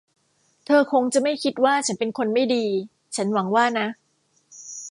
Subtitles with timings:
[0.65, 2.65] เธอคงจะไม่คิดว่าฉันเป็นคนไม่ดี
[3.15, 3.87] ฉันหวังว่านะ?